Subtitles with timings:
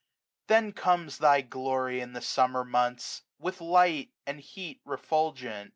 [0.47, 5.69] Then comes thy glory in the Summer months, With light and heat refulgent.